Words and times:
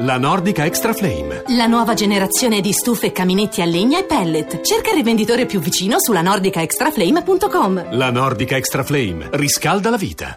La 0.00 0.16
Nordica 0.16 0.64
Extra 0.64 0.92
Flame. 0.92 1.42
La 1.56 1.66
nuova 1.66 1.94
generazione 1.94 2.60
di 2.60 2.70
stufe, 2.70 3.10
caminetti 3.10 3.62
a 3.62 3.64
legna 3.64 3.98
e 3.98 4.04
pellet. 4.04 4.60
Cerca 4.60 4.90
il 4.90 4.94
rivenditore 4.94 5.44
più 5.44 5.58
vicino 5.58 5.96
sulla 5.98 6.22
nordicaextraflame.com. 6.22 7.96
La 7.96 8.12
Nordica 8.12 8.56
Extra 8.56 8.84
Flame 8.84 9.28
riscalda 9.32 9.90
la 9.90 9.96
vita. 9.96 10.36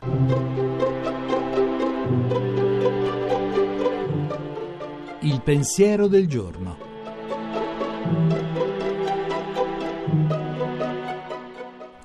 Il 5.20 5.42
pensiero 5.44 6.07
del 6.07 6.28
giorno. 6.28 6.78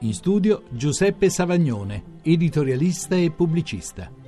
In 0.01 0.13
studio 0.13 0.65
Giuseppe 0.69 1.31
Savagnone, 1.31 2.03
editorialista 2.21 3.17
e 3.17 3.31
pubblicista. 3.31 4.25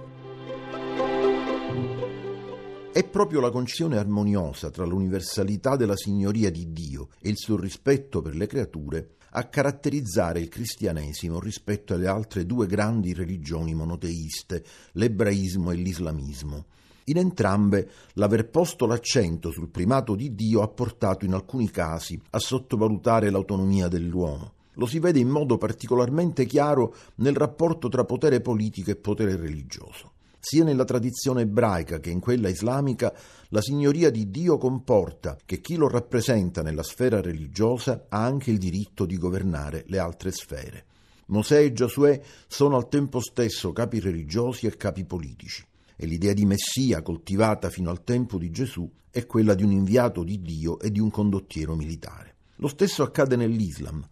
È 2.98 3.04
proprio 3.04 3.38
la 3.38 3.50
concezione 3.50 3.96
armoniosa 3.96 4.70
tra 4.70 4.84
l'universalità 4.84 5.76
della 5.76 5.96
signoria 5.96 6.50
di 6.50 6.72
Dio 6.72 7.10
e 7.20 7.28
il 7.28 7.36
suo 7.36 7.56
rispetto 7.56 8.20
per 8.20 8.34
le 8.34 8.48
creature 8.48 9.10
a 9.30 9.44
caratterizzare 9.44 10.40
il 10.40 10.48
cristianesimo 10.48 11.38
rispetto 11.38 11.94
alle 11.94 12.08
altre 12.08 12.44
due 12.44 12.66
grandi 12.66 13.14
religioni 13.14 13.72
monoteiste, 13.72 14.64
l'ebraismo 14.94 15.70
e 15.70 15.76
l'islamismo. 15.76 16.64
In 17.04 17.18
entrambe 17.18 17.88
l'aver 18.14 18.48
posto 18.48 18.84
l'accento 18.84 19.52
sul 19.52 19.68
primato 19.68 20.16
di 20.16 20.34
Dio 20.34 20.62
ha 20.62 20.68
portato 20.68 21.24
in 21.24 21.34
alcuni 21.34 21.70
casi 21.70 22.20
a 22.30 22.40
sottovalutare 22.40 23.30
l'autonomia 23.30 23.86
dell'uomo. 23.86 24.54
Lo 24.72 24.86
si 24.86 24.98
vede 24.98 25.20
in 25.20 25.28
modo 25.28 25.56
particolarmente 25.56 26.46
chiaro 26.46 26.92
nel 27.18 27.36
rapporto 27.36 27.88
tra 27.88 28.02
potere 28.02 28.40
politico 28.40 28.90
e 28.90 28.96
potere 28.96 29.36
religioso. 29.36 30.14
Sia 30.50 30.64
nella 30.64 30.86
tradizione 30.86 31.42
ebraica 31.42 32.00
che 32.00 32.08
in 32.08 32.20
quella 32.20 32.48
islamica, 32.48 33.12
la 33.48 33.60
signoria 33.60 34.08
di 34.08 34.30
Dio 34.30 34.56
comporta 34.56 35.36
che 35.44 35.60
chi 35.60 35.76
lo 35.76 35.88
rappresenta 35.88 36.62
nella 36.62 36.82
sfera 36.82 37.20
religiosa 37.20 38.06
ha 38.08 38.24
anche 38.24 38.50
il 38.50 38.56
diritto 38.56 39.04
di 39.04 39.18
governare 39.18 39.84
le 39.88 39.98
altre 39.98 40.32
sfere. 40.32 40.86
Mosè 41.26 41.60
e 41.62 41.74
Giosuè 41.74 42.18
sono 42.46 42.76
al 42.76 42.88
tempo 42.88 43.20
stesso 43.20 43.72
capi 43.72 44.00
religiosi 44.00 44.64
e 44.64 44.74
capi 44.78 45.04
politici, 45.04 45.62
e 45.94 46.06
l'idea 46.06 46.32
di 46.32 46.46
Messia 46.46 47.02
coltivata 47.02 47.68
fino 47.68 47.90
al 47.90 48.02
tempo 48.02 48.38
di 48.38 48.50
Gesù 48.50 48.90
è 49.10 49.26
quella 49.26 49.52
di 49.52 49.64
un 49.64 49.72
inviato 49.72 50.24
di 50.24 50.40
Dio 50.40 50.80
e 50.80 50.90
di 50.90 50.98
un 50.98 51.10
condottiero 51.10 51.74
militare. 51.74 52.36
Lo 52.56 52.68
stesso 52.68 53.02
accade 53.02 53.36
nell'Islam. 53.36 54.02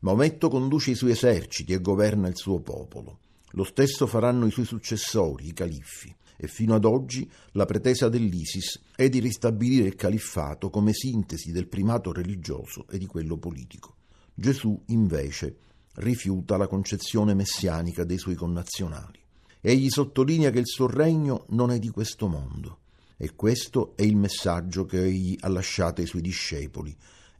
Maometto 0.00 0.48
conduce 0.48 0.90
i 0.90 0.96
suoi 0.96 1.12
eserciti 1.12 1.72
e 1.72 1.80
governa 1.80 2.26
il 2.26 2.36
suo 2.36 2.58
popolo. 2.58 3.20
Lo 3.56 3.64
stesso 3.64 4.06
faranno 4.06 4.46
i 4.46 4.50
suoi 4.50 4.64
successori, 4.64 5.46
i 5.46 5.52
califfi, 5.52 6.14
e 6.36 6.48
fino 6.48 6.74
ad 6.74 6.84
oggi 6.84 7.30
la 7.52 7.64
pretesa 7.64 8.08
dell'ISIS 8.08 8.80
è 8.96 9.08
di 9.08 9.20
ristabilire 9.20 9.86
il 9.86 9.94
califfato 9.94 10.70
come 10.70 10.92
sintesi 10.92 11.52
del 11.52 11.68
primato 11.68 12.12
religioso 12.12 12.86
e 12.90 12.98
di 12.98 13.06
quello 13.06 13.36
politico. 13.36 13.96
Gesù, 14.34 14.82
invece, 14.86 15.56
rifiuta 15.94 16.56
la 16.56 16.66
concezione 16.66 17.34
messianica 17.34 18.02
dei 18.02 18.18
suoi 18.18 18.34
connazionali. 18.34 19.20
Egli 19.60 19.88
sottolinea 19.88 20.50
che 20.50 20.58
il 20.58 20.66
suo 20.66 20.88
regno 20.88 21.46
non 21.50 21.70
è 21.70 21.78
di 21.78 21.90
questo 21.90 22.26
mondo. 22.26 22.80
E 23.16 23.36
questo 23.36 23.92
è 23.94 24.02
il 24.02 24.16
messaggio 24.16 24.84
che 24.84 25.00
egli 25.00 25.36
ha 25.40 25.48
lasciato 25.48 26.00
ai 26.00 26.08
suoi 26.08 26.22
discepoli 26.22 26.94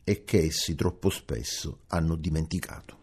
e 0.04 0.22
che 0.22 0.44
essi 0.44 0.76
troppo 0.76 1.10
spesso 1.10 1.80
hanno 1.88 2.14
dimenticato. 2.14 3.02